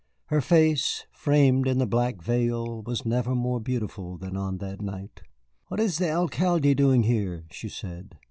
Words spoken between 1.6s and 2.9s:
in the black veil,